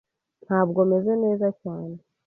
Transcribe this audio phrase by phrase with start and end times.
[0.45, 1.95] Ntabwo meze neza cyane.